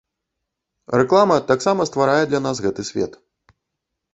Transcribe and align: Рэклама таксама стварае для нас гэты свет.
Рэклама 1.01 1.37
таксама 1.51 1.87
стварае 1.91 2.23
для 2.31 2.41
нас 2.47 2.63
гэты 2.67 2.81
свет. 2.89 3.13